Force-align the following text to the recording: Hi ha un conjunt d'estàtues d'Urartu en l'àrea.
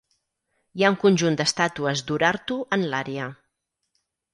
Hi 0.79 0.85
ha 0.87 0.91
un 0.93 0.97
conjunt 1.03 1.39
d'estàtues 1.43 2.03
d'Urartu 2.11 2.61
en 2.79 2.91
l'àrea. 2.95 3.33